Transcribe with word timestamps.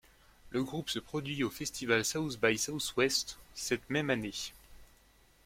Le 0.49 0.63
groupe 0.63 0.89
se 0.89 0.97
produit 0.97 1.43
au 1.43 1.51
festival 1.51 2.03
South 2.03 2.39
by 2.41 2.57
Southwest 2.57 3.37
cette 3.53 3.87
même 3.91 4.09
année. 4.09 4.33